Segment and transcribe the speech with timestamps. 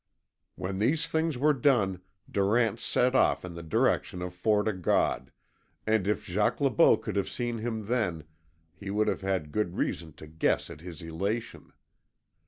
[0.55, 5.31] When these things were done Durant set off in the direction of Fort O' God,
[5.85, 8.23] and if Jacques Le Beau could have seen him then
[8.75, 11.71] he would have had good reason to guess at his elation.